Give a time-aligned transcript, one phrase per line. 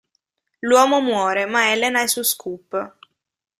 [0.67, 2.69] L'uomo muore, ma Ellen ha il suo scoop.